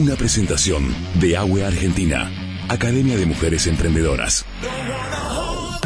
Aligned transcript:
Una 0.00 0.16
presentación 0.16 0.82
de 1.20 1.36
AWE 1.36 1.62
Argentina, 1.62 2.30
Academia 2.70 3.18
de 3.18 3.26
Mujeres 3.26 3.66
Emprendedoras. 3.66 4.46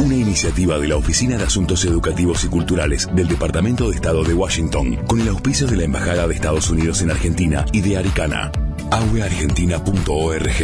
Una 0.01 0.15
iniciativa 0.15 0.79
de 0.79 0.87
la 0.87 0.95
Oficina 0.95 1.37
de 1.37 1.43
Asuntos 1.43 1.85
Educativos 1.85 2.45
y 2.45 2.49
Culturales 2.49 3.09
del 3.13 3.27
Departamento 3.27 3.91
de 3.91 3.97
Estado 3.97 4.23
de 4.23 4.33
Washington, 4.33 5.05
con 5.09 5.21
el 5.21 5.27
auspicio 5.27 5.67
de 5.67 5.79
la 5.79 5.83
Embajada 5.83 6.29
de 6.29 6.35
Estados 6.35 6.71
Unidos 6.71 7.03
en 7.03 7.11
Argentina 7.11 7.67
y 7.73 7.81
de 7.81 7.97
Aricana. 7.97 8.53
aweargentina.org. 8.93 10.63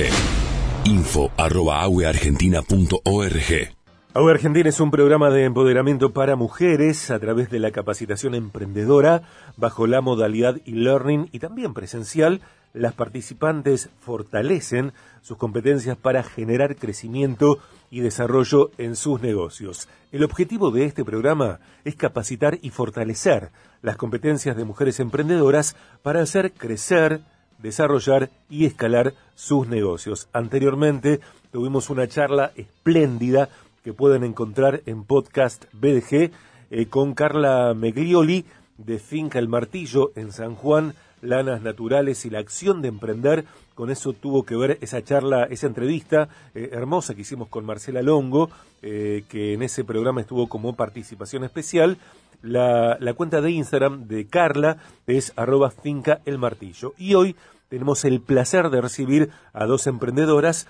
Info 0.85 1.33
arroba 1.37 1.81
aweargentina.org. 1.83 3.81
AUE 4.13 4.33
Argentina 4.33 4.69
es 4.69 4.81
un 4.81 4.91
programa 4.91 5.31
de 5.31 5.45
empoderamiento 5.45 6.13
para 6.13 6.35
mujeres 6.35 7.13
a 7.13 7.21
través 7.21 7.49
de 7.49 7.61
la 7.61 7.71
capacitación 7.71 8.35
emprendedora 8.35 9.23
bajo 9.57 9.87
la 9.87 10.01
modalidad 10.01 10.57
e-learning 10.67 11.29
y 11.31 11.39
también 11.39 11.75
presencial. 11.75 12.41
Las 12.73 12.93
participantes 12.93 13.91
fortalecen 14.01 14.93
sus 15.23 15.37
competencias 15.37 15.97
para 15.97 16.23
generar 16.23 16.77
crecimiento 16.77 17.59
y 17.91 18.01
desarrollo 18.01 18.71
en 18.79 18.95
sus 18.95 19.21
negocios. 19.21 19.89
El 20.13 20.23
objetivo 20.23 20.71
de 20.71 20.85
este 20.85 21.05
programa 21.05 21.59
es 21.85 21.97
capacitar 21.97 22.59
y 22.63 22.71
fortalecer 22.71 23.51
las 23.83 23.97
competencias 23.97 24.57
de 24.57 24.65
mujeres 24.65 25.01
emprendedoras 25.01 25.75
para 26.03 26.23
hacer 26.23 26.53
crecer, 26.53 27.21
desarrollar 27.59 28.31
y 28.49 28.67
escalar 28.67 29.15
sus 29.35 29.67
negocios. 29.67 30.29
Anteriormente 30.33 31.21
tuvimos 31.51 31.91
una 31.91 32.07
charla 32.07 32.53
espléndida 32.55 33.49
que 33.83 33.93
pueden 33.93 34.23
encontrar 34.23 34.83
en 34.87 35.05
podcast 35.05 35.65
BDG 35.73 36.31
eh, 36.71 36.87
con 36.87 37.15
Carla 37.15 37.75
Meglioli 37.75 38.45
de 38.79 38.99
Finca 38.99 39.39
El 39.39 39.49
Martillo 39.49 40.13
en 40.15 40.33
San 40.33 40.55
Juan, 40.55 40.95
Lanas 41.23 41.63
Naturales 41.63 42.25
y 42.25 42.31
la 42.31 42.39
acción 42.39 42.83
de 42.83 42.89
emprender. 42.89 43.45
Con 43.75 43.91
eso 43.91 44.13
tuvo 44.13 44.45
que 44.45 44.57
ver 44.57 44.79
esa 44.81 45.03
charla, 45.03 45.45
esa 45.45 45.67
entrevista 45.67 46.29
eh, 46.55 46.71
hermosa 46.73 47.15
que 47.15 47.23
hicimos 47.23 47.49
con 47.49 47.65
Marcela 47.65 48.03
Longo, 48.03 48.51
eh, 48.83 49.25
que 49.29 49.55
en 49.55 49.63
ese 49.63 49.85
programa 49.85 50.21
estuvo 50.21 50.49
como 50.49 50.75
participación 50.75 51.45
especial. 51.45 51.99
La, 52.43 52.99
cuenta 53.17 53.41
de 53.41 53.51
Instagram 53.51 54.07
de 54.09 54.27
Carla 54.27 54.79
es 55.07 55.33
arroba 55.37 55.71
finca 55.71 56.21
el 56.25 56.39
martillo. 56.39 56.95
Y 56.97 57.15
hoy 57.15 57.37
tenemos 57.69 58.05
el 58.05 58.21
placer 58.21 58.71
de 58.71 58.81
recibir 58.81 59.31
a 59.53 59.67
dos 59.67 59.87
emprendedoras. 59.87 60.67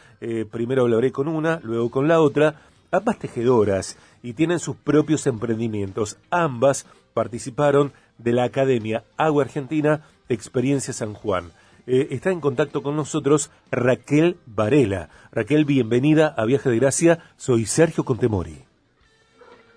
primero 0.50 0.82
hablaré 0.82 1.12
con 1.12 1.28
una, 1.28 1.60
luego 1.62 1.90
con 1.90 2.08
la 2.08 2.20
otra 2.20 2.56
ambas 2.90 3.18
tejedoras 3.18 3.96
y 4.22 4.32
tienen 4.34 4.58
sus 4.58 4.76
propios 4.76 5.26
emprendimientos. 5.26 6.18
Ambas 6.30 6.86
participaron 7.14 7.92
de 8.18 8.32
la 8.32 8.44
Academia 8.44 9.04
Agua 9.16 9.44
Argentina 9.44 10.02
Experiencia 10.30 10.94
San 10.94 11.12
Juan. 11.12 11.52
Eh, 11.86 12.08
está 12.12 12.30
en 12.30 12.40
contacto 12.40 12.82
con 12.82 12.96
nosotros 12.96 13.50
Raquel 13.70 14.38
Varela. 14.46 15.08
Raquel, 15.32 15.64
bienvenida 15.64 16.32
a 16.36 16.44
Viaje 16.44 16.70
de 16.70 16.78
Gracia. 16.78 17.18
Soy 17.36 17.66
Sergio 17.66 18.04
Contemori. 18.04 18.64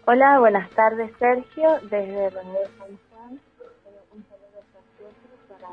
Hola, 0.05 0.39
buenas 0.39 0.69
tardes 0.71 1.11
Sergio, 1.17 1.79
desde 1.83 2.29
Reunión 2.29 2.63
San 2.77 2.99
Juan. 3.09 3.39
Un 4.13 4.25
saludo 4.29 4.61
para 5.47 5.69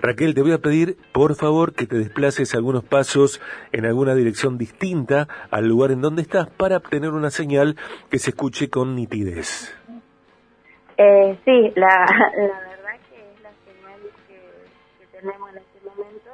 Raquel, 0.00 0.34
te 0.34 0.42
voy 0.42 0.52
a 0.52 0.58
pedir, 0.58 0.96
por 1.12 1.36
favor, 1.36 1.74
que 1.74 1.86
te 1.86 1.98
desplaces 1.98 2.54
algunos 2.54 2.82
pasos 2.82 3.40
en 3.70 3.84
alguna 3.84 4.14
dirección 4.14 4.58
distinta 4.58 5.28
al 5.50 5.68
lugar 5.68 5.92
en 5.92 6.00
donde 6.00 6.22
estás 6.22 6.48
para 6.48 6.78
obtener 6.78 7.10
una 7.10 7.30
señal 7.30 7.76
que 8.08 8.18
se 8.18 8.30
escuche 8.30 8.70
con 8.70 8.96
nitidez. 8.96 9.79
Eh, 11.02 11.38
sí, 11.46 11.72
la, 11.76 11.88
la 12.36 12.60
verdad 12.60 13.00
que 13.08 13.16
es 13.16 13.42
la 13.42 13.52
señal 13.64 14.00
que, 14.28 14.38
que 14.98 15.18
tenemos 15.18 15.50
en 15.50 15.56
este 15.56 15.88
momento. 15.88 16.30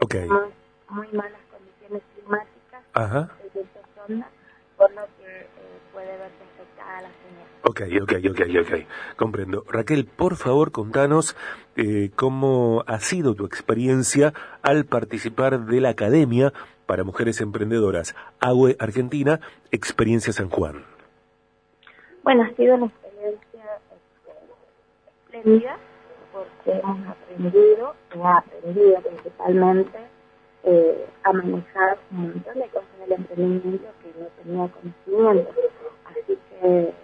Ok. 0.00 0.10
Tenemos 0.12 0.52
muy 0.90 1.08
malas 1.08 1.40
condiciones 1.50 2.02
climáticas 2.14 2.82
Ajá. 2.92 3.28
en 3.40 3.60
esta 3.60 3.80
zona, 3.96 4.28
por 4.76 4.92
lo 4.92 5.02
que 5.18 5.40
eh, 5.40 5.46
puede 5.92 6.16
verse 6.16 6.44
afectada 6.54 7.02
la 7.02 7.08
señal. 7.08 7.48
Ok, 7.62 7.80
ok, 8.02 8.12
ok, 8.30 8.40
ok. 8.60 9.16
Comprendo. 9.16 9.64
Raquel, 9.68 10.04
por 10.06 10.36
favor, 10.36 10.70
contanos 10.70 11.36
eh, 11.74 12.10
cómo 12.14 12.84
ha 12.86 13.00
sido 13.00 13.34
tu 13.34 13.44
experiencia 13.44 14.32
al 14.62 14.84
participar 14.84 15.58
de 15.64 15.80
la 15.80 15.88
Academia 15.88 16.52
para 16.86 17.02
Mujeres 17.02 17.40
Emprendedoras 17.40 18.14
AWE 18.38 18.76
Argentina, 18.78 19.40
Experiencia 19.72 20.32
San 20.32 20.50
Juan. 20.50 20.84
Bueno, 22.22 22.44
ha 22.44 22.54
sido 22.56 22.76
una 22.76 22.92
espléndida 25.34 25.76
porque 26.32 26.78
hemos 26.78 27.08
aprendido, 27.08 27.94
he 28.12 28.26
aprendido 28.26 29.00
principalmente 29.02 29.98
eh, 30.64 31.06
a 31.22 31.32
manejar 31.32 31.98
un 32.10 32.22
montón 32.22 32.54
de 32.54 32.68
cosas 32.68 32.98
del 33.00 33.12
emprendimiento 33.12 33.86
que 34.02 34.20
no 34.20 34.26
tenía 34.42 34.68
conocimiento. 34.68 35.52
Así 36.06 36.38
que 36.50 36.94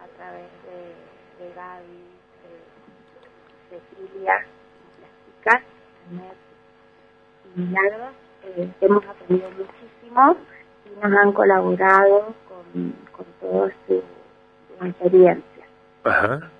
a 0.00 0.06
través 0.16 0.48
de, 0.66 1.44
de 1.44 1.54
Gaby, 1.54 2.02
de 3.70 3.78
Cecilia, 3.78 4.46
Janet 5.44 6.36
y 7.54 7.60
Milagros, 7.60 8.14
eh, 8.44 8.70
hemos 8.80 9.04
aprendido 9.06 9.50
muchísimo 9.50 10.36
y 10.86 11.00
nos 11.00 11.18
han 11.18 11.32
colaborado 11.32 12.34
con, 12.48 12.92
con 13.12 13.26
toda 13.40 13.70
su, 13.86 14.02
su 14.78 14.84
experiencia. 14.84 15.64
Ajá. 16.04 16.50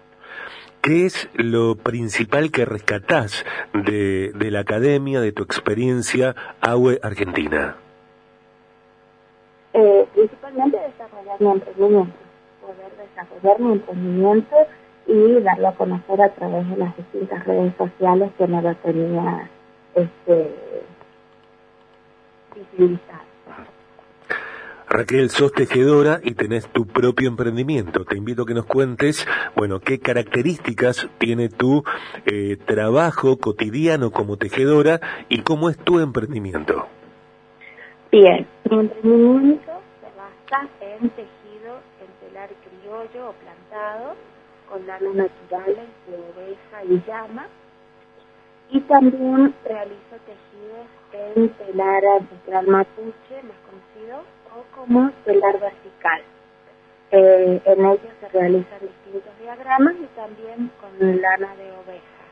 ¿Qué 0.82 1.04
es 1.04 1.28
lo 1.34 1.76
principal 1.76 2.50
que 2.50 2.64
rescatás 2.64 3.44
de, 3.74 4.32
de 4.34 4.50
la 4.50 4.60
academia, 4.60 5.20
de 5.20 5.30
tu 5.30 5.42
experiencia 5.42 6.34
AWE 6.62 6.98
Argentina? 7.02 7.76
Eh, 9.74 10.06
principalmente 10.14 10.78
desarrollar 10.78 11.38
mi 11.38 11.50
emprendimiento, 11.50 12.14
poder 12.62 12.92
desarrollar 12.96 13.60
mi 13.60 13.72
emprendimiento 13.72 14.56
y 15.06 15.40
darlo 15.42 15.68
a 15.68 15.74
conocer 15.74 16.22
a 16.22 16.28
través 16.30 16.70
de 16.70 16.76
las 16.78 16.96
distintas 16.96 17.44
redes 17.44 17.74
sociales 17.76 18.30
que 18.38 18.48
no 18.48 18.62
lo 18.62 18.74
tenía 18.76 19.50
este, 19.94 20.50
visibilizado. 22.54 23.20
Raquel, 24.92 25.30
sos 25.30 25.52
tejedora 25.52 26.18
y 26.24 26.34
tenés 26.34 26.66
tu 26.66 26.84
propio 26.84 27.28
emprendimiento. 27.28 28.04
Te 28.04 28.16
invito 28.16 28.42
a 28.42 28.46
que 28.46 28.54
nos 28.54 28.66
cuentes, 28.66 29.24
bueno, 29.54 29.78
qué 29.78 30.00
características 30.00 31.08
tiene 31.18 31.48
tu 31.48 31.84
eh, 32.26 32.56
trabajo 32.66 33.38
cotidiano 33.38 34.10
como 34.10 34.36
tejedora 34.36 35.00
y 35.28 35.42
cómo 35.42 35.70
es 35.70 35.78
tu 35.78 36.00
emprendimiento. 36.00 36.88
Bien, 38.10 38.48
mi 38.68 38.80
emprendimiento 38.80 39.70
se 40.00 40.08
basa 40.18 40.68
en 40.80 41.08
tejido 41.10 41.78
en 42.00 42.28
telar 42.28 42.50
criollo 42.64 43.28
o 43.28 43.32
plantado 43.34 44.16
con 44.68 44.84
lanas 44.88 45.14
naturales 45.14 45.88
de 46.08 46.16
oveja 46.16 46.84
y 46.88 47.00
llama 47.08 47.46
y 48.70 48.80
también 48.80 49.54
realizo 49.64 50.16
tejidos 50.26 50.88
en 51.12 51.48
telar 51.50 52.02
ancestral 52.04 52.66
mapuche, 52.66 53.42
más 53.44 53.56
conocido, 53.70 54.24
como 54.74 55.10
telar 55.24 55.58
vertical. 55.60 56.22
Eh, 57.12 57.60
en 57.64 57.80
ellos 57.80 58.12
se 58.20 58.28
realizan 58.28 58.80
distintos 58.80 59.38
diagramas 59.40 59.94
y 59.96 60.06
también 60.14 60.70
con 60.80 61.20
lana 61.20 61.56
de 61.56 61.72
oveja 61.72 62.24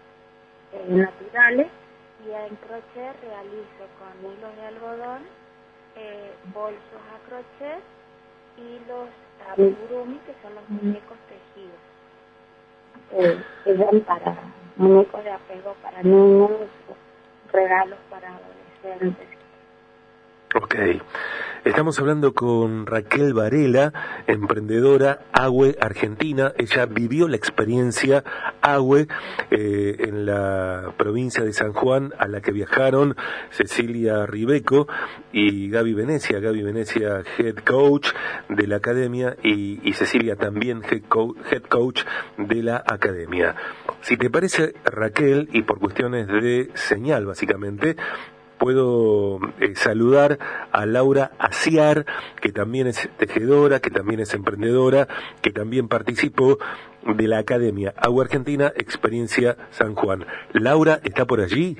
eh, 0.72 0.84
naturales 0.88 1.66
y 2.24 2.30
en 2.30 2.54
crochet 2.56 3.20
realizo 3.22 3.84
con 3.98 4.30
hilos 4.30 4.54
de 4.54 4.66
algodón 4.66 5.22
eh, 5.96 6.32
bolsos 6.54 7.02
a 7.12 7.28
crochet 7.28 7.82
y 8.56 8.78
los 8.86 9.08
amigurumi 9.52 10.18
que 10.18 10.34
son 10.42 10.54
los 10.54 10.68
muñecos 10.68 11.18
tejidos 11.28 11.80
que 13.64 13.72
van 13.72 14.00
para 14.02 14.36
muñecos 14.76 15.24
de 15.24 15.30
apego 15.30 15.74
para 15.82 16.02
niños 16.04 16.50
regalos 17.50 17.98
para 18.10 18.28
adolescentes 18.28 19.37
Ok. 20.54 20.74
Estamos 21.64 21.98
hablando 21.98 22.32
con 22.32 22.86
Raquel 22.86 23.34
Varela, 23.34 23.92
emprendedora 24.26 25.26
AWE 25.32 25.76
Argentina. 25.78 26.54
Ella 26.56 26.86
vivió 26.86 27.28
la 27.28 27.36
experiencia 27.36 28.24
AWE 28.62 29.08
eh, 29.50 29.96
en 29.98 30.24
la 30.24 30.94
provincia 30.96 31.44
de 31.44 31.52
San 31.52 31.74
Juan, 31.74 32.14
a 32.18 32.28
la 32.28 32.40
que 32.40 32.52
viajaron 32.52 33.14
Cecilia 33.50 34.24
Ribeco 34.24 34.88
y 35.32 35.68
Gaby 35.68 35.92
Venecia. 35.92 36.40
Gaby 36.40 36.62
Venecia, 36.62 37.22
head 37.36 37.56
coach 37.56 38.08
de 38.48 38.66
la 38.66 38.76
academia, 38.76 39.36
y, 39.42 39.92
Cecilia 39.92 40.36
también 40.36 40.82
head, 40.90 41.02
co 41.08 41.34
head 41.50 41.64
coach 41.64 42.04
de 42.38 42.62
la 42.62 42.82
academia. 42.86 43.54
Si 44.00 44.16
te 44.16 44.30
parece, 44.30 44.72
Raquel, 44.84 45.50
y 45.52 45.62
por 45.62 45.78
cuestiones 45.78 46.28
de 46.28 46.70
señal 46.72 47.26
básicamente, 47.26 47.96
puedo 48.58 49.38
eh, 49.60 49.74
saludar 49.74 50.38
a 50.72 50.86
Laura 50.86 51.30
Aciar, 51.38 52.04
que 52.40 52.52
también 52.52 52.86
es 52.86 53.08
tejedora, 53.16 53.80
que 53.80 53.90
también 53.90 54.20
es 54.20 54.34
emprendedora, 54.34 55.08
que 55.40 55.50
también 55.50 55.88
participó 55.88 56.58
de 57.04 57.28
la 57.28 57.38
Academia 57.38 57.94
Agua 57.96 58.24
Argentina 58.24 58.72
Experiencia 58.76 59.56
San 59.70 59.94
Juan. 59.94 60.26
Laura, 60.52 61.00
¿está 61.04 61.24
por 61.24 61.40
allí? 61.40 61.76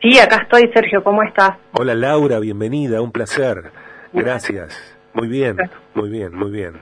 Sí, 0.00 0.18
acá 0.18 0.42
estoy, 0.42 0.68
Sergio, 0.74 1.04
¿cómo 1.04 1.22
estás? 1.22 1.52
Hola 1.72 1.94
Laura, 1.94 2.40
bienvenida, 2.40 3.00
un 3.00 3.12
placer. 3.12 3.70
Gracias. 4.12 4.96
Muy 5.14 5.28
bien, 5.28 5.56
muy 5.94 6.10
bien, 6.10 6.34
muy 6.34 6.50
bien. 6.50 6.80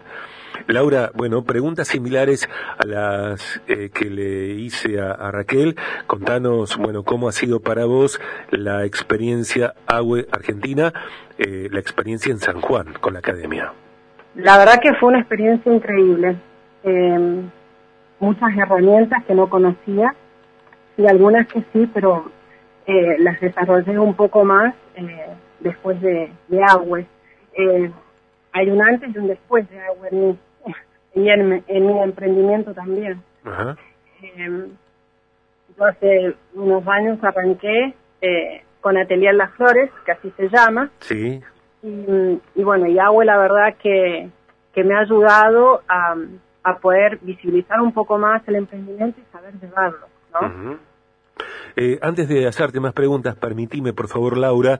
Laura, 0.66 1.10
bueno, 1.14 1.42
preguntas 1.42 1.88
similares 1.88 2.48
a 2.78 2.86
las 2.86 3.62
eh, 3.66 3.90
que 3.92 4.06
le 4.06 4.48
hice 4.54 5.00
a, 5.00 5.30
Raquel. 5.30 5.76
Contanos, 6.06 6.76
bueno, 6.76 7.02
cómo 7.02 7.28
ha 7.28 7.32
sido 7.32 7.60
para 7.60 7.84
vos 7.84 8.20
la 8.50 8.84
experiencia 8.84 9.74
AWE 9.86 10.26
Argentina, 10.30 10.92
eh, 11.38 11.68
la 11.70 11.80
experiencia 11.80 12.32
en 12.32 12.38
San 12.38 12.60
Juan 12.60 12.94
con 13.00 13.14
la 13.14 13.20
academia. 13.20 13.72
La 14.34 14.58
verdad 14.58 14.80
que 14.80 14.94
fue 14.94 15.10
una 15.10 15.20
experiencia 15.20 15.72
increíble. 15.72 16.36
Em, 16.82 17.50
muchas 18.18 18.56
herramientas 18.56 19.24
que 19.24 19.34
no 19.34 19.48
conocía 19.48 20.14
y 20.96 21.06
algunas 21.06 21.46
que 21.48 21.62
sí, 21.72 21.90
pero 21.92 22.30
eh, 22.86 23.16
las 23.18 23.40
desarrollé 23.40 23.98
un 23.98 24.14
poco 24.14 24.44
más 24.44 24.74
después 25.60 26.00
de, 26.00 26.32
de 26.48 26.62
AWE. 26.62 27.06
hay 28.52 28.70
un 28.70 28.82
antes 28.82 29.14
y 29.14 29.18
un 29.18 29.28
después 29.28 29.68
de 29.70 29.80
AWE 29.80 30.36
y 31.14 31.28
en, 31.28 31.64
mi 31.66 32.02
emprendimiento 32.02 32.72
también. 32.74 33.22
Eh, 34.22 34.68
yo 35.76 35.84
hace 35.84 36.34
unos 36.54 36.86
años 36.86 37.18
arranqué 37.22 37.94
eh, 38.20 38.62
con 38.80 38.96
Atelier 38.96 39.34
Las 39.34 39.52
Flores, 39.52 39.90
que 40.04 40.12
así 40.12 40.32
se 40.36 40.48
llama. 40.48 40.90
Sí. 41.00 41.40
Y, 41.82 42.62
bueno, 42.62 42.86
y 42.86 42.98
hago 42.98 43.24
la 43.24 43.38
verdad 43.38 43.76
que, 43.82 44.28
que 44.74 44.84
me 44.84 44.94
ha 44.94 45.00
ayudado 45.00 45.82
a, 45.88 46.14
a 46.62 46.78
poder 46.78 47.18
visibilizar 47.22 47.80
un 47.80 47.92
poco 47.92 48.18
más 48.18 48.46
el 48.46 48.56
emprendimiento 48.56 49.18
y 49.20 49.32
saber 49.32 49.54
llevarlo, 49.58 50.06
¿no? 50.32 50.78
eh, 51.76 51.98
antes 52.02 52.28
de 52.28 52.46
hacerte 52.46 52.80
más 52.80 52.92
preguntas, 52.92 53.36
permitime, 53.36 53.92
por 53.94 54.08
favor, 54.08 54.36
Laura, 54.36 54.78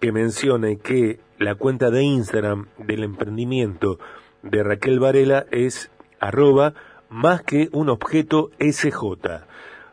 que 0.00 0.12
mencione 0.12 0.78
que 0.78 1.18
la 1.38 1.54
cuenta 1.54 1.90
de 1.90 2.02
Instagram 2.02 2.68
del 2.78 3.04
emprendimiento 3.04 3.98
de 4.42 4.62
Raquel 4.62 5.00
Varela 5.00 5.46
es 5.50 5.90
arroba 6.20 6.74
más 7.08 7.42
que 7.42 7.68
un 7.72 7.88
objeto 7.88 8.50
SJ. 8.58 9.44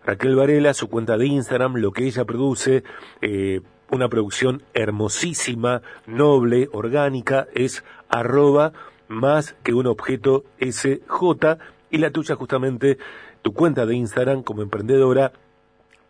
Raquel 0.06 0.36
Varela, 0.36 0.74
su 0.74 0.90
cuenta 0.90 1.18
de 1.18 1.28
Instagram, 1.28 1.76
lo 1.76 1.92
que 1.92 2.06
ella 2.06 2.26
produce, 2.26 2.84
eh, 3.22 3.62
una 3.92 4.10
producción 4.10 4.64
hermosísima, 4.74 5.82
noble, 6.06 6.70
orgánica, 6.72 7.48
es 7.54 7.84
arroba 8.10 8.74
más 9.08 9.56
que 9.64 9.74
un 9.74 9.88
objeto 9.88 10.44
SJ 10.60 11.58
y 11.90 11.98
la 11.98 12.12
tuya 12.12 12.36
justamente, 12.36 12.98
tu 13.42 13.54
cuenta 13.54 13.86
de 13.86 13.96
Instagram 13.96 14.44
como 14.44 14.62
emprendedora, 14.62 15.32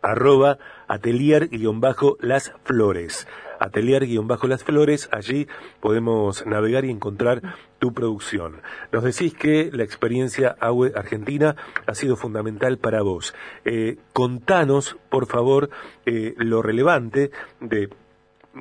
arroba 0.06 0.58
atelier-las 0.88 2.52
flores 2.64 3.26
atelier-las 3.58 4.64
flores, 4.64 5.08
allí 5.12 5.46
podemos 5.80 6.46
navegar 6.46 6.84
y 6.84 6.90
encontrar 6.90 7.42
tu 7.78 7.92
producción. 7.92 8.60
Nos 8.92 9.04
decís 9.04 9.34
que 9.34 9.70
la 9.72 9.82
experiencia 9.82 10.56
Argentina 10.60 11.56
ha 11.86 11.94
sido 11.94 12.16
fundamental 12.16 12.78
para 12.78 13.02
vos. 13.02 13.34
Eh, 13.64 13.96
contanos, 14.12 14.96
por 15.10 15.26
favor, 15.26 15.70
eh, 16.04 16.34
lo 16.36 16.62
relevante 16.62 17.30
de 17.60 17.90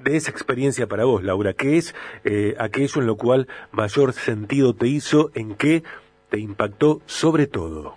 de 0.03 0.17
esa 0.17 0.29
experiencia 0.29 0.87
para 0.87 1.05
vos, 1.05 1.23
Laura, 1.23 1.53
¿qué 1.53 1.77
es 1.77 1.95
eh, 2.25 2.55
aquello 2.59 2.99
en 2.99 3.07
lo 3.07 3.15
cual 3.15 3.47
mayor 3.71 4.11
sentido 4.11 4.75
te 4.75 4.87
hizo, 4.87 5.31
en 5.35 5.55
qué 5.55 5.83
te 6.29 6.37
impactó 6.37 7.01
sobre 7.05 7.47
todo? 7.47 7.95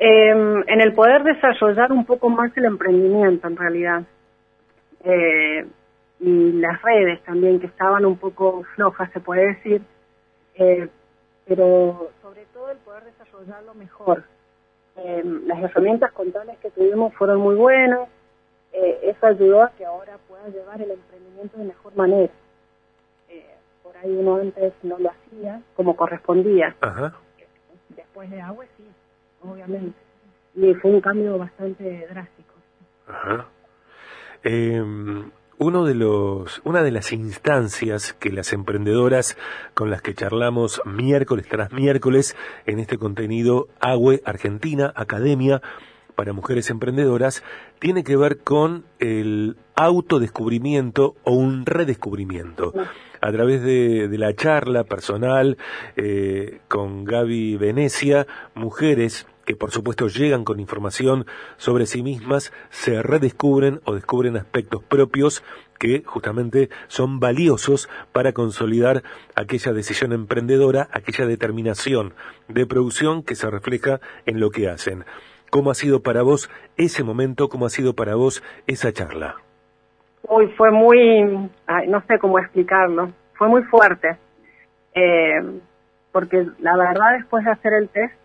Em, 0.00 0.62
en 0.68 0.80
el 0.80 0.94
poder 0.94 1.24
desarrollar 1.24 1.90
un 1.90 2.04
poco 2.04 2.28
más 2.28 2.56
el 2.56 2.66
emprendimiento, 2.66 3.48
en 3.48 3.56
realidad 3.56 4.02
eh, 5.04 5.66
y 6.20 6.52
las 6.52 6.80
redes 6.82 7.22
también 7.24 7.58
que 7.60 7.66
estaban 7.66 8.04
un 8.04 8.16
poco 8.16 8.64
flojas, 8.74 9.10
se 9.12 9.20
puede 9.20 9.54
decir, 9.54 9.82
eh, 10.54 10.88
pero 11.46 12.10
sobre 12.22 12.44
todo 12.52 12.70
el 12.70 12.78
poder 12.78 13.04
desarrollarlo 13.04 13.74
mejor. 13.74 14.24
Eh, 14.96 15.22
las 15.46 15.62
herramientas 15.62 16.12
contables 16.12 16.58
que 16.58 16.70
tuvimos 16.70 17.14
fueron 17.14 17.40
muy 17.40 17.54
buenas, 17.54 18.08
eh, 18.72 19.00
eso 19.02 19.26
ayudó 19.26 19.62
a 19.62 19.70
que 19.70 19.84
ahora 19.84 20.18
pueda 20.28 20.48
llevar 20.48 20.80
el 20.82 20.90
emprendimiento 20.90 21.56
de 21.58 21.64
mejor 21.64 21.96
manera. 21.96 22.32
Eh, 23.28 23.46
por 23.82 23.96
ahí 23.96 24.10
uno 24.10 24.36
antes 24.36 24.72
no 24.82 24.98
lo 24.98 25.10
hacía 25.10 25.60
como 25.76 25.96
correspondía. 25.96 26.74
Después 27.90 28.30
de 28.30 28.40
agua 28.40 28.64
sí, 28.76 28.84
obviamente. 29.42 29.98
Y 30.54 30.74
fue 30.74 30.90
un 30.90 31.00
cambio 31.00 31.38
bastante 31.38 32.06
drástico. 32.10 32.54
Ajá. 33.06 33.46
Eh, 34.44 34.82
uno 35.58 35.84
de 35.84 35.94
los, 35.94 36.60
una 36.64 36.82
de 36.82 36.92
las 36.92 37.12
instancias 37.12 38.12
que 38.12 38.30
las 38.30 38.52
emprendedoras 38.52 39.36
con 39.74 39.90
las 39.90 40.02
que 40.02 40.14
charlamos 40.14 40.80
miércoles 40.84 41.46
tras 41.48 41.72
miércoles 41.72 42.36
en 42.66 42.78
este 42.78 42.96
contenido 42.96 43.66
AWE 43.80 44.22
Argentina 44.24 44.92
Academia 44.94 45.60
para 46.18 46.32
Mujeres 46.32 46.68
Emprendedoras 46.68 47.44
tiene 47.78 48.02
que 48.02 48.16
ver 48.16 48.38
con 48.38 48.84
el 48.98 49.56
autodescubrimiento 49.76 51.14
o 51.22 51.30
un 51.34 51.64
redescubrimiento. 51.64 52.74
A 53.20 53.30
través 53.30 53.62
de, 53.62 54.08
la 54.18 54.34
charla 54.34 54.82
personal 54.82 55.58
eh, 55.94 56.58
con 56.66 57.04
Gaby 57.04 57.56
Venecia, 57.56 58.26
mujeres 58.56 59.28
que 59.46 59.54
por 59.54 59.70
supuesto 59.70 60.08
llegan 60.08 60.42
con 60.42 60.58
información 60.58 61.24
sobre 61.56 61.86
sí 61.86 62.02
mismas, 62.02 62.52
se 62.68 63.00
redescubren 63.00 63.80
o 63.84 63.94
descubren 63.94 64.36
aspectos 64.36 64.82
propios 64.82 65.44
que 65.78 66.02
justamente 66.04 66.68
son 66.88 67.20
valiosos 67.20 67.88
para 68.10 68.32
consolidar 68.32 69.04
aquella 69.36 69.72
decisión 69.72 70.12
emprendedora, 70.12 70.88
aquella 70.90 71.26
determinación 71.26 72.12
de 72.48 72.66
producción 72.66 73.22
que 73.22 73.36
se 73.36 73.48
refleja 73.48 74.00
en 74.26 74.40
lo 74.40 74.50
que 74.50 74.68
hacen. 74.68 75.04
¿Cómo 75.50 75.70
ha 75.70 75.74
sido 75.74 76.02
para 76.02 76.22
vos 76.22 76.50
ese 76.76 77.04
momento? 77.04 77.48
¿Cómo 77.48 77.66
ha 77.66 77.70
sido 77.70 77.94
para 77.94 78.14
vos 78.14 78.42
esa 78.66 78.92
charla? 78.92 79.36
Uy, 80.22 80.48
fue 80.56 80.70
muy, 80.70 81.50
no 81.88 82.02
sé 82.06 82.18
cómo 82.18 82.38
explicarlo, 82.38 83.12
fue 83.34 83.48
muy 83.48 83.62
fuerte, 83.62 84.16
eh, 84.94 85.40
porque 86.12 86.46
la 86.58 86.76
verdad 86.76 87.16
después 87.16 87.44
de 87.44 87.50
hacer 87.50 87.72
el 87.72 87.88
test 87.88 88.18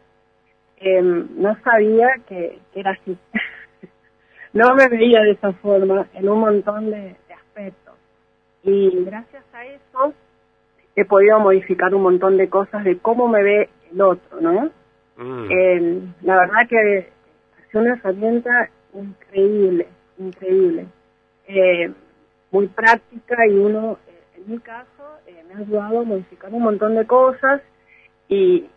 Em, 0.86 1.28
no 1.38 1.56
sabía 1.64 2.10
que, 2.28 2.60
era 2.76 2.92
así. 2.92 3.18
no 4.54 4.76
me 4.76 4.90
veía 4.90 5.22
de 5.22 5.32
esa 5.32 5.54
forma 5.54 6.08
en 6.14 6.28
un 6.28 6.40
montón 6.40 6.92
de, 6.92 7.16
aspectos. 7.34 7.94
Y 8.64 9.06
gracias 9.06 9.44
a 9.54 9.66
eso 9.66 10.14
he 10.96 11.06
podido 11.06 11.40
modificar 11.40 11.96
un 11.96 12.04
montón 12.04 12.38
de 12.38 12.50
cosas 12.50 12.84
de 12.84 12.98
cómo 12.98 13.28
me 13.30 13.44
ve 13.44 13.70
el 13.92 14.02
otro, 14.02 14.42
¿no? 14.42 14.70
Mm. 15.16 15.52
Em, 15.52 16.14
la 16.22 16.36
verdad 16.36 16.68
que 16.68 17.10
es 17.74 17.76
una 17.76 17.94
herramienta 17.96 18.70
increíble, 18.94 19.88
increíble. 20.20 20.86
Eh, 21.48 21.92
muy 22.52 22.68
práctica 22.68 23.48
y 23.48 23.58
uno, 23.58 23.98
eh, 24.08 24.22
en 24.38 24.52
mi 24.52 24.60
caso, 24.60 25.18
eh, 25.26 25.44
me 25.48 25.56
ha 25.56 25.58
ayudado 25.58 26.02
a 26.02 26.04
modificar 26.04 26.54
un 26.54 26.62
montón 26.62 26.96
de 26.96 27.08
cosas 27.08 27.62
y, 28.28 28.70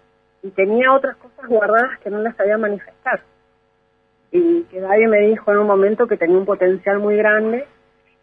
y 0.42 0.50
tenía 0.50 0.92
otras 0.94 1.16
cosas 1.16 1.46
guardadas 1.46 1.98
que 2.00 2.08
no 2.08 2.20
las 2.20 2.34
sabía 2.36 2.56
manifestar. 2.56 3.22
Y 4.32 4.62
que 4.64 4.80
nadie 4.80 5.08
me 5.08 5.20
dijo 5.28 5.52
en 5.52 5.58
un 5.58 5.66
momento 5.66 6.06
que 6.06 6.16
tenía 6.16 6.38
un 6.38 6.46
potencial 6.46 6.98
muy 6.98 7.16
grande 7.16 7.66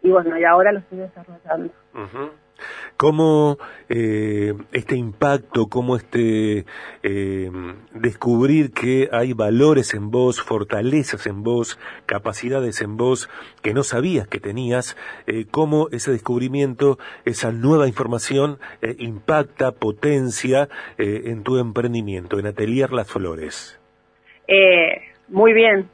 y 0.02 0.10
bueno, 0.10 0.36
y 0.36 0.44
ahora 0.44 0.72
lo 0.72 0.80
estoy 0.80 0.98
desarrollando. 0.98 1.72
¿Cómo 2.96 3.58
eh, 3.88 4.54
este 4.72 4.96
impacto, 4.96 5.66
cómo 5.66 5.96
este 5.96 6.64
eh, 7.02 7.50
descubrir 7.92 8.72
que 8.72 9.08
hay 9.12 9.32
valores 9.32 9.94
en 9.94 10.10
vos, 10.10 10.40
fortalezas 10.40 11.26
en 11.26 11.42
vos, 11.42 11.78
capacidades 12.06 12.80
en 12.80 12.96
vos 12.96 13.28
que 13.62 13.74
no 13.74 13.82
sabías 13.82 14.28
que 14.28 14.40
tenías, 14.40 14.96
eh, 15.26 15.46
cómo 15.50 15.88
ese 15.90 16.12
descubrimiento, 16.12 16.98
esa 17.24 17.50
nueva 17.50 17.88
información 17.88 18.58
eh, 18.80 18.94
impacta, 18.98 19.72
potencia 19.72 20.68
eh, 20.98 21.22
en 21.26 21.42
tu 21.42 21.58
emprendimiento, 21.58 22.38
en 22.38 22.46
Atelier 22.46 22.92
Las 22.92 23.10
Flores? 23.10 23.80
muy 25.28 25.54
bien, 25.54 25.88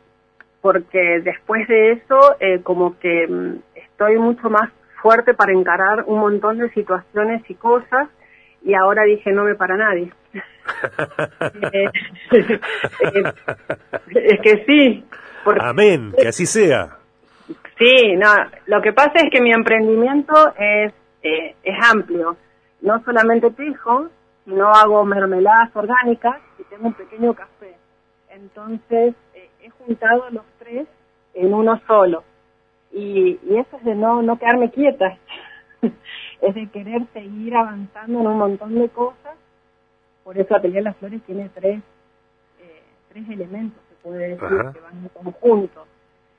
porque 0.60 1.20
después 1.22 1.68
de 1.68 1.92
eso, 1.92 2.18
como 2.64 2.98
que 2.98 3.28
mm, 3.28 3.58
estoy 3.76 4.18
mucho 4.18 4.50
más 4.50 4.70
fuerte 5.02 5.34
para 5.34 5.52
encarar 5.52 6.04
un 6.06 6.20
montón 6.20 6.58
de 6.58 6.70
situaciones 6.70 7.42
y 7.48 7.54
cosas 7.54 8.08
y 8.62 8.74
ahora 8.74 9.04
dije 9.04 9.32
no 9.32 9.44
me 9.44 9.54
para 9.54 9.76
nadie. 9.76 10.12
es 14.14 14.40
que 14.40 14.64
sí. 14.66 15.04
Amén, 15.60 16.12
que 16.16 16.28
así 16.28 16.46
sea. 16.46 16.98
Sí, 17.78 18.14
no, 18.16 18.28
lo 18.66 18.82
que 18.82 18.92
pasa 18.92 19.12
es 19.14 19.30
que 19.30 19.40
mi 19.40 19.52
emprendimiento 19.52 20.34
es, 20.58 20.92
eh, 21.22 21.56
es 21.62 21.76
amplio. 21.90 22.36
No 22.82 23.02
solamente 23.04 23.50
tejo, 23.50 24.08
sino 24.44 24.70
hago 24.70 25.04
mermeladas 25.04 25.74
orgánicas 25.74 26.36
y 26.58 26.64
tengo 26.64 26.88
un 26.88 26.94
pequeño 26.94 27.34
café. 27.34 27.74
Entonces, 28.28 29.14
eh, 29.34 29.50
he 29.62 29.70
juntado 29.70 30.28
los 30.30 30.44
tres 30.58 30.86
en 31.34 31.54
uno 31.54 31.80
solo. 31.86 32.22
Y, 32.92 33.38
y 33.42 33.56
eso 33.56 33.76
es 33.76 33.84
de 33.84 33.94
no, 33.94 34.22
no 34.22 34.38
quedarme 34.38 34.70
quieta. 34.70 35.18
es 36.40 36.54
de 36.54 36.68
querer 36.68 37.06
seguir 37.12 37.54
avanzando 37.54 38.20
en 38.20 38.26
un 38.26 38.38
montón 38.38 38.78
de 38.78 38.88
cosas. 38.88 39.36
Por 40.24 40.38
eso 40.38 40.54
Atelier 40.54 40.82
Las 40.82 40.96
Flores 40.96 41.20
tiene 41.26 41.50
tres, 41.54 41.82
eh, 42.60 42.82
tres 43.08 43.28
elementos, 43.28 43.82
se 43.88 43.94
puede 43.96 44.28
decir, 44.28 44.48
que 44.72 44.80
van 44.80 44.98
en 45.02 45.08
conjunto. 45.08 45.86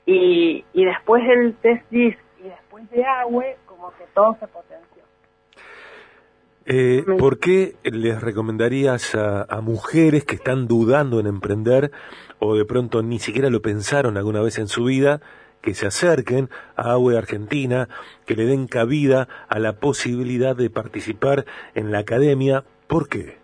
Y, 0.06 0.66
y 0.74 0.86
después 0.86 1.26
del 1.28 1.56
test 1.56 1.84
GIS 1.90 2.16
y 2.40 2.44
después 2.44 2.90
de 2.92 3.04
agua, 3.06 3.46
como 3.66 3.90
que 3.92 4.06
todo 4.14 4.36
se 4.40 4.48
potenció. 4.48 5.04
Eh, 6.66 7.04
¿Por 7.18 7.40
qué 7.40 7.76
les 7.84 8.22
recomendarías 8.22 9.16
a, 9.16 9.44
a, 9.44 9.62
mujeres 9.62 10.26
que 10.26 10.36
están 10.36 10.68
dudando 10.68 11.20
en 11.20 11.26
emprender 11.26 11.92
o 12.40 12.56
de 12.56 12.66
pronto 12.66 13.02
ni 13.02 13.18
siquiera 13.18 13.50
lo 13.50 13.64
pensaron 13.64 14.16
alguna 14.16 14.42
vez 14.42 14.60
en 14.60 14.68
su 14.68 14.86
vida 14.86 15.22
que 15.62 15.74
se 15.74 15.88
acerquen 15.88 16.50
a 16.76 16.92
Agua 16.92 17.18
Argentina, 17.18 17.88
que 18.26 18.36
le 18.36 18.46
den 18.46 18.68
cabida 18.68 19.28
a 19.48 19.60
la 19.60 19.74
posibilidad 19.74 20.56
de 20.56 20.70
participar 20.70 21.46
en 21.76 21.92
la 21.92 22.00
academia? 22.00 22.64
¿Por 22.88 23.08
qué? 23.08 23.38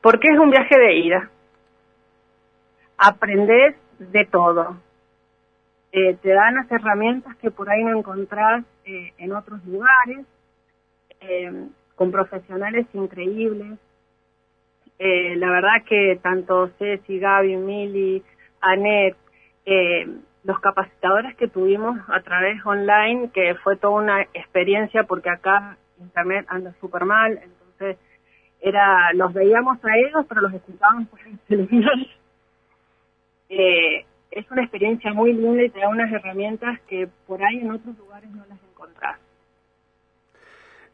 Porque 0.00 0.28
es 0.28 0.38
un 0.38 0.50
viaje 0.50 0.78
de 0.78 0.94
ida. 0.98 1.30
Aprendes 2.98 3.74
de 3.98 4.24
todo. 4.26 4.76
Eh, 5.92 6.16
te 6.22 6.30
dan 6.30 6.56
las 6.56 6.70
herramientas 6.70 7.36
que 7.36 7.50
por 7.50 7.70
ahí 7.70 7.82
no 7.84 7.96
encontrás 7.96 8.64
eh, 8.84 9.12
en 9.18 9.32
otros 9.32 9.64
lugares, 9.64 10.26
eh, 11.20 11.68
con 11.94 12.10
profesionales 12.10 12.86
increíbles. 12.92 13.78
Eh, 14.98 15.36
la 15.36 15.50
verdad 15.50 15.84
que 15.88 16.18
tanto 16.22 16.68
Ceci, 16.78 17.18
Gaby, 17.18 17.56
Mili, 17.56 18.22
Anet, 18.60 19.16
los 20.44 20.60
capacitadores 20.60 21.34
que 21.36 21.48
tuvimos 21.48 21.98
a 22.08 22.20
través 22.20 22.64
online, 22.64 23.30
que 23.32 23.54
fue 23.56 23.76
toda 23.76 23.94
una 23.94 24.22
experiencia 24.34 25.04
porque 25.04 25.30
acá 25.30 25.76
internet 25.98 26.46
anda 26.48 26.74
súper 26.80 27.04
mal, 27.04 27.40
entonces 27.42 27.96
era 28.60 29.12
los 29.14 29.32
veíamos 29.32 29.78
a 29.84 29.96
ellos, 29.96 30.26
pero 30.28 30.42
los 30.42 30.54
escuchábamos 30.54 31.08
por 31.08 31.20
el 31.20 31.38
celular. 31.48 31.98
Eh, 33.50 34.04
es 34.30 34.50
una 34.50 34.62
experiencia 34.62 35.12
muy 35.12 35.32
linda 35.32 35.62
y 35.62 35.70
te 35.70 35.78
da 35.78 35.88
unas 35.88 36.10
herramientas 36.10 36.80
que 36.88 37.08
por 37.26 37.44
ahí 37.44 37.58
en 37.58 37.70
otros 37.70 37.96
lugares 37.98 38.28
no 38.30 38.44
las 38.48 38.58
encontrás. 38.64 39.20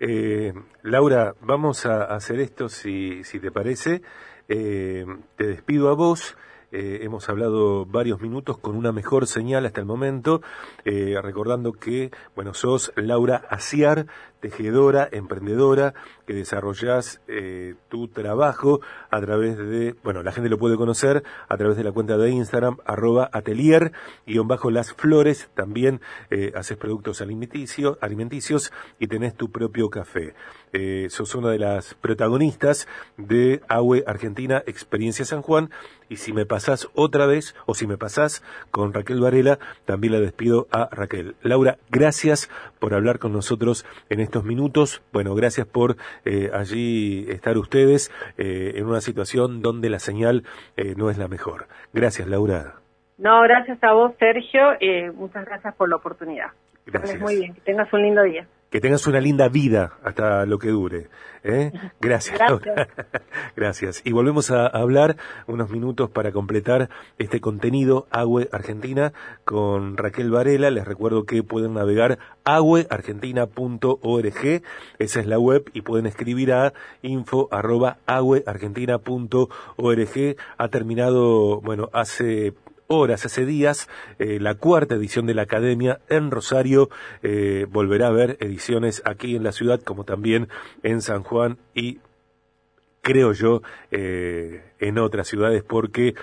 Eh, 0.00 0.52
Laura, 0.83 1.33
vamos 1.40 1.87
a 1.87 2.04
hacer 2.04 2.40
esto 2.40 2.69
si, 2.69 3.23
si 3.25 3.40
te 3.40 3.50
parece. 3.50 4.02
Eh, 4.49 5.07
te 5.37 5.47
despido 5.47 5.88
a 5.90 5.95
vos. 5.95 6.37
Eh, 6.73 7.00
hemos 7.03 7.29
hablado 7.29 7.85
varios 7.85 8.21
minutos 8.21 8.57
con 8.59 8.77
una 8.77 8.93
mejor 8.93 9.27
señal 9.27 9.67
hasta 9.67 9.81
el 9.81 9.87
momento, 9.87 10.41
eh, 10.85 11.17
recordando 11.21 11.73
que, 11.73 12.11
bueno, 12.37 12.55
sos 12.55 12.93
Laura 12.95 13.43
Aciar, 13.50 14.07
tejedora, 14.40 15.09
emprendedora, 15.12 15.94
que 16.26 16.35
desarrollás 16.35 17.20
eh, 17.28 17.75
tu 17.88 18.09
trabajo 18.09 18.80
a 19.11 19.20
través 19.20 19.59
de, 19.59 19.94
bueno, 20.02 20.23
la 20.23 20.32
gente 20.32 20.49
lo 20.49 20.59
puede 20.59 20.76
conocer 20.76 21.23
a 21.49 21.56
través 21.56 21.76
de 21.76 21.85
la 21.85 21.92
cuenta 21.92 22.16
de 22.16 22.30
Instagram, 22.30 22.78
arroba 22.85 23.28
atelier, 23.32 23.92
guion 24.26 24.49
bajo 24.49 24.70
las 24.70 24.92
flores, 24.92 25.50
también 25.54 26.00
eh, 26.30 26.52
haces 26.54 26.76
productos 26.76 27.20
alimenticios, 27.20 27.99
alimenticios 28.00 28.73
y 28.99 29.06
tenés 29.06 29.35
tu 29.35 29.50
propio 29.50 29.90
café. 29.90 30.35
Eh, 30.73 31.09
sos 31.11 31.35
una 31.35 31.50
de 31.50 31.59
las 31.59 31.94
protagonistas 31.94 32.87
de 33.16 33.61
AWE 33.68 34.04
Argentina 34.06 34.62
Experiencia 34.66 35.25
San 35.25 35.42
Juan 35.42 35.70
y 36.09 36.16
si 36.16 36.32
me 36.32 36.47
pasás 36.47 36.88
otra 36.94 37.26
vez 37.26 37.54
o 37.66 37.75
si 37.75 37.87
me 37.87 37.99
pasás 37.99 38.42
con 38.70 38.92
Raquel 38.92 39.20
Varela, 39.20 39.59
también 39.85 40.12
la 40.12 40.20
despido 40.20 40.68
a 40.70 40.88
Raquel. 40.92 41.37
Laura, 41.42 41.78
gracias 41.90 42.50
por 42.78 42.94
hablar 42.94 43.18
con 43.18 43.32
nosotros 43.32 43.85
en 44.09 44.20
estos 44.31 44.45
minutos. 44.45 45.03
Bueno, 45.13 45.35
gracias 45.35 45.67
por 45.67 45.97
eh, 46.25 46.51
allí 46.55 47.27
estar 47.29 47.59
ustedes 47.59 48.13
eh, 48.39 48.75
en 48.77 48.87
una 48.87 49.01
situación 49.01 49.61
donde 49.61 49.91
la 49.91 49.99
señal 49.99 50.45
eh, 50.77 50.95
no 50.97 51.11
es 51.11 51.19
la 51.19 51.27
mejor. 51.27 51.67
Gracias, 51.93 52.29
Laura. 52.29 52.75
No, 53.19 53.43
gracias 53.43 53.83
a 53.83 53.93
vos, 53.93 54.13
Sergio. 54.21 54.75
Eh, 54.79 55.11
muchas 55.11 55.45
gracias 55.45 55.75
por 55.75 55.89
la 55.89 55.97
oportunidad. 55.97 56.53
Gracias. 56.87 57.21
Muy 57.21 57.37
bien, 57.41 57.55
que 57.55 57.61
tengas 57.63 57.93
un 57.93 58.03
lindo 58.03 58.23
día. 58.23 58.47
Que 58.71 58.81
tengas 58.81 59.07
una 59.07 59.21
linda 59.21 59.49
vida 59.49 59.99
hasta 60.05 60.47
lo 60.47 60.59
que 60.59 60.69
dure. 60.69 61.09
¿eh? 61.43 61.73
Gracias. 62.00 62.39
Gracias. 62.39 62.89
Gracias. 63.57 64.03
Y 64.05 64.12
volvemos 64.12 64.50
a 64.50 64.67
hablar 64.67 65.17
unos 65.47 65.71
minutos 65.71 66.11
para 66.11 66.33
completar 66.33 66.91
este 67.19 67.41
contenido 67.41 68.07
Agüe 68.11 68.49
Argentina 68.53 69.15
con 69.45 69.97
Raquel 69.97 70.31
Varela. 70.31 70.71
Les 70.71 70.87
recuerdo 70.87 71.25
que 71.25 71.43
pueden 71.43 71.75
navegar 71.75 72.19
agueargentina.org. 72.45 74.62
Esa 74.99 75.21
es 75.21 75.27
la 75.27 75.39
web 75.39 75.71
y 75.73 75.83
pueden 75.83 76.07
escribir 76.07 76.53
a 76.53 76.73
info 77.03 77.49
arroba. 77.50 77.99
Ha 80.59 80.69
terminado, 80.69 81.61
bueno, 81.61 81.89
hace 81.93 82.55
horas, 82.90 83.25
hace 83.25 83.47
días, 83.47 83.88
eh, 84.18 84.38
la 84.40 84.56
cuarta 84.56 84.97
edición 84.97 85.25
de 85.25 85.35
la 85.35 85.42
Academia 85.42 86.00
en 86.09 86.32
Rosario. 86.32 86.90
Eh, 87.23 87.66
volverá 87.70 88.06
a 88.06 88.09
haber 88.09 88.37
ediciones 88.40 89.00
aquí 89.04 89.37
en 89.37 89.44
la 89.44 89.52
ciudad 89.52 89.80
como 89.80 90.04
también 90.04 90.49
en 90.82 91.00
San 91.00 91.23
Juan 91.23 91.59
y 91.73 92.00
creo 93.00 93.32
yo 93.32 93.62
eh, 93.92 94.73
en 94.80 94.99
otras 94.99 95.28
ciudades 95.28 95.62
porque 95.62 96.14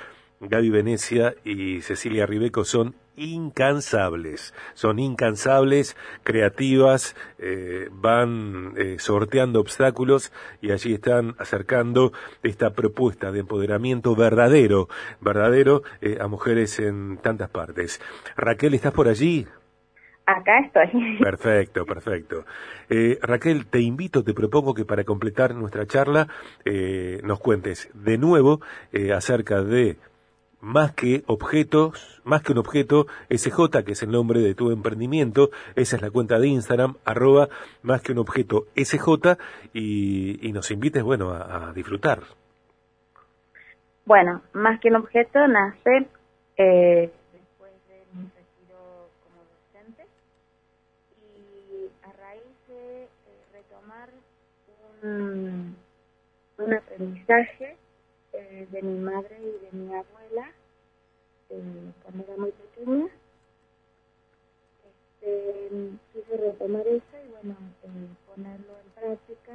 Gaby 0.42 0.70
Venecia 0.70 1.36
y 1.46 1.82
Cecilia 1.82 2.26
Ribeco 2.26 2.66
son 2.66 2.96
incansables, 3.18 4.54
son 4.74 5.00
incansables, 5.00 5.98
creativas, 6.24 7.16
eh, 7.40 7.90
van 7.92 8.74
eh, 8.78 8.98
sorteando 9.00 9.60
obstáculos 9.60 10.32
y 10.62 10.72
allí 10.72 10.94
están 10.94 11.36
acercando 11.40 12.14
esta 12.44 12.70
propuesta 12.72 13.32
de 13.32 13.40
empoderamiento 13.40 14.16
verdadero, 14.16 14.88
verdadero 15.20 15.82
eh, 16.00 16.20
a 16.22 16.28
mujeres 16.28 16.80
en 16.80 17.18
tantas 17.18 17.50
partes. 17.50 18.00
Raquel, 18.38 18.76
¿estás 18.76 18.94
por 18.94 19.08
allí? 19.08 19.48
Acá 20.28 20.60
estoy. 20.60 21.18
Perfecto, 21.22 21.86
perfecto. 21.86 22.46
Eh, 22.90 23.18
Raquel, 23.22 23.66
te 23.66 23.80
invito, 23.80 24.26
te 24.26 24.34
propongo 24.34 24.74
que 24.74 24.84
para 24.84 25.06
completar 25.06 25.56
nuestra 25.56 25.86
charla 25.88 26.28
eh, 26.66 27.22
nos 27.24 27.40
cuentes 27.40 27.90
de 27.94 28.18
nuevo 28.18 28.60
eh, 28.92 29.14
acerca 29.14 29.64
de 29.64 29.98
más 30.62 30.94
que 30.94 31.24
objetos, 31.28 32.22
más 32.24 32.42
que 32.42 32.52
un 32.52 32.58
objeto, 32.58 33.08
SJ, 33.30 33.84
que 33.86 33.92
es 33.94 34.04
el 34.04 34.12
nombre 34.12 34.42
de 34.42 34.56
tu 34.56 34.72
emprendimiento, 34.72 35.50
esa 35.76 35.96
es 35.96 36.02
la 36.02 36.12
cuenta 36.12 36.40
de 36.40 36.48
Instagram, 36.48 36.96
arroba 37.06 37.50
más 37.84 38.02
que 38.02 38.12
un 38.12 38.20
objeto 38.20 38.66
SJ, 38.76 39.38
y, 39.74 40.48
y 40.48 40.52
nos 40.52 40.72
invites, 40.72 41.04
bueno, 41.04 41.32
a, 41.32 41.72
disfrutar. 41.74 42.22
Bueno, 44.06 44.42
más 44.54 44.80
que 44.80 44.90
un 44.90 44.96
objeto 44.96 45.48
nace 45.48 46.08
eh, 46.58 47.12
después 47.34 47.72
de 47.88 48.04
mi 48.14 48.24
retiro 48.24 49.10
como 49.24 49.44
docente 49.44 50.06
y 51.18 51.90
a 52.04 52.14
raíz 52.14 52.44
de 52.70 53.04
eh, 53.04 53.08
retomar 53.54 54.10
un 55.04 56.74
aprendizaje 56.74 57.78
eh, 58.40 58.68
de 58.70 58.82
mi 58.84 59.00
madre 59.00 59.36
y 59.42 59.66
de 59.66 59.72
mi 59.72 59.88
abuela 59.96 60.52
eh, 61.50 61.92
cuando 62.04 62.24
era 62.24 62.38
muy 62.38 62.52
pequeña. 62.52 63.08
Este, 64.86 65.70
quise 66.14 66.38
retomar 66.38 66.86
eso 66.86 67.18
y 67.26 67.32
bueno, 67.32 67.56
eh, 67.82 68.08
ponerlo 68.28 68.74
en 68.78 68.92
práctica. 68.92 69.54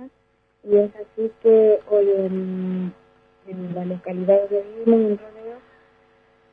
Y 0.64 0.76
es 0.76 0.90
así 0.96 1.30
que 1.42 1.80
hoy 1.90 2.10
en, 2.10 2.94
la 3.72 3.84
localidad 3.84 4.48
de 4.48 4.62
Vimo, 4.62 4.96
en 4.96 5.18
Rodeo, 5.18 5.58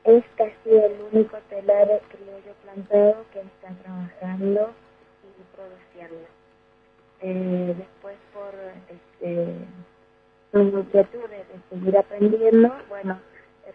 es 0.04 0.24
casi 0.38 0.70
el 0.70 1.02
único 1.12 1.38
telar 1.50 1.88
criollo 2.10 2.54
plantado 2.62 3.26
que 3.34 3.40
está 3.40 3.74
trabajando 3.82 4.72
y 5.24 5.56
produciendo. 5.56 6.28
Después 7.22 8.18
por 8.34 8.54
este, 8.88 9.56
mis 10.52 10.74
inquietudes 10.74 11.48
de 11.48 11.60
seguir 11.70 11.98
aprendiendo, 11.98 12.74
bueno, 12.90 13.20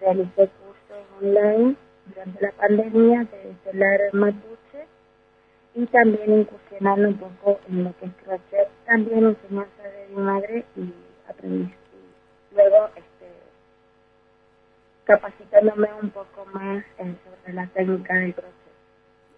realicé 0.01 0.49
cursos 0.49 1.07
online 1.21 1.77
durante 2.07 2.41
la 2.41 2.53
pandemia 2.53 3.21
de 3.21 3.55
telar 3.71 4.01
mapuche 4.13 4.87
y 5.75 5.87
también 5.87 6.41
incursionando 6.41 7.09
un 7.09 7.19
poco 7.19 7.61
en 7.69 7.85
lo 7.85 7.97
que 7.99 8.07
es 8.07 8.13
crochet, 8.25 8.69
también 8.87 9.25
enseñanza 9.25 9.83
de 9.83 10.09
mi 10.11 10.23
madre 10.23 10.65
y 10.77 10.93
aprendí. 11.29 11.73
Luego 12.55 12.89
este, 12.97 13.27
capacitándome 15.05 15.89
un 16.03 16.11
poco 16.11 16.45
más 16.53 16.85
eh, 16.99 17.15
sobre 17.25 17.55
la 17.55 17.67
técnica 17.69 18.15
del 18.15 18.35
crochet. 18.35 18.64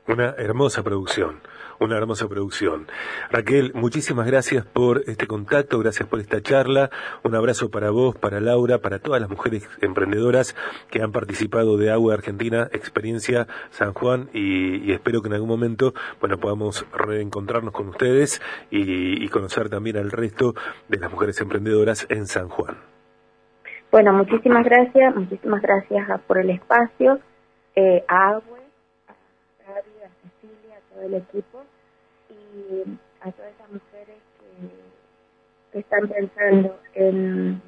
Una 0.08 0.36
hermosa 0.38 0.84
producción, 0.84 1.40
una 1.80 1.96
hermosa 1.96 2.28
producción. 2.28 2.86
Raquel, 3.28 3.72
muchísimas 3.74 4.28
gracias 4.28 4.64
por 4.64 5.02
este 5.08 5.26
contacto, 5.26 5.80
gracias 5.80 6.08
por 6.08 6.20
esta 6.20 6.40
charla. 6.40 6.90
Un 7.24 7.34
abrazo 7.34 7.72
para 7.72 7.90
vos, 7.90 8.16
para 8.16 8.38
Laura, 8.38 8.78
para 8.78 9.00
todas 9.00 9.20
las 9.20 9.28
mujeres 9.28 9.68
emprendedoras 9.80 10.54
que 10.90 11.02
han 11.02 11.10
participado 11.10 11.76
de 11.76 11.90
Agua 11.90 12.14
Argentina, 12.14 12.68
Experiencia 12.72 13.48
San 13.70 13.94
Juan, 13.94 14.30
y, 14.32 14.92
espero 14.92 15.22
que 15.22 15.28
en 15.28 15.34
algún 15.34 15.48
momento, 15.48 15.92
bueno, 16.20 16.38
podamos 16.38 16.86
reencontrarnos 16.92 17.72
con 17.72 17.88
ustedes 17.88 18.40
y, 18.70 19.28
conocer 19.30 19.68
también 19.68 19.96
al 19.96 20.12
resto 20.12 20.54
de 20.88 20.98
las 20.98 21.10
mujeres 21.10 21.40
emprendedoras 21.40 22.06
en 22.10 22.26
San 22.26 22.48
Juan. 22.48 22.76
Bueno, 23.90 24.12
muchísimas 24.12 24.64
gracias, 24.64 25.16
muchísimas 25.16 25.60
gracias 25.60 26.20
por 26.28 26.38
el 26.38 26.50
espacio, 26.50 27.18
eh, 27.74 28.04
Agua 28.06 28.65
del 30.98 31.14
equipo 31.14 31.64
y 32.28 32.82
a 33.20 33.32
todas 33.32 33.52
esas 33.52 33.70
mujeres 33.70 34.16
que, 35.72 35.78
están 35.78 36.08
pensando 36.08 36.78
en, 36.94 37.60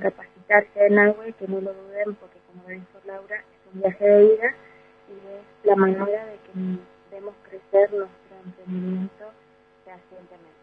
capacitarse 0.00 0.86
en 0.86 0.98
algo 0.98 1.26
y 1.26 1.32
que 1.34 1.46
no 1.46 1.60
lo 1.60 1.72
duden 1.74 2.14
porque 2.14 2.38
como 2.46 2.66
dijo 2.68 2.98
Laura 3.04 3.36
es 3.36 3.74
un 3.74 3.80
viaje 3.80 4.04
de 4.04 4.22
vida 4.22 4.54
y 5.08 5.12
es 5.12 5.66
la 5.66 5.76
manera 5.76 6.26
de 6.26 6.38
que 6.38 6.78
debemos 7.10 7.34
crecer 7.48 7.92
nuestro 7.92 8.36
emprendimiento 8.44 9.24
fehacientemente. 9.84 10.56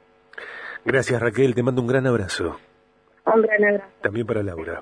Gracias 0.84 1.22
Raquel, 1.22 1.54
te 1.54 1.64
mando 1.64 1.82
un 1.82 1.88
gran 1.88 2.08
abrazo. 2.08 2.58
Un 3.26 3.42
gran 3.44 3.64
abrazo. 3.64 3.94
También 4.02 4.26
para 4.26 4.42
Laura. 4.44 4.82